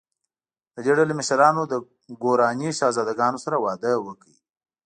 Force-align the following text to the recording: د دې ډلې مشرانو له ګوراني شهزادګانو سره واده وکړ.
د 0.73 0.77
دې 0.85 0.93
ډلې 0.97 1.13
مشرانو 1.19 1.61
له 1.71 1.77
ګوراني 2.23 2.69
شهزادګانو 2.79 3.37
سره 3.45 3.57
واده 3.65 3.91
وکړ. 4.05 4.29